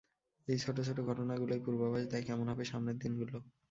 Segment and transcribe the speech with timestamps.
[0.47, 3.37] এই ছোট ছোট ঘটনা গুলোই পূর্বাভাস দেয় কেমন হবে সামনের দিনগুলো।